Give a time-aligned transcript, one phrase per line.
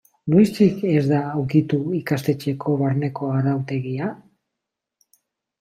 [0.33, 4.09] Noiztik ez da ukitu ikastetxeko barneko arautegia?